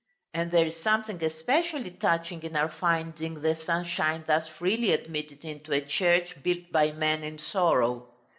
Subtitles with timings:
[0.33, 5.73] And there is something especially touching in our finding the sunshine thus freely admitted into
[5.73, 8.07] a church built by men in sorrow.